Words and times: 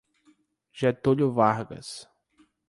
Getúlio 0.73 1.29
Vargas 1.29 2.09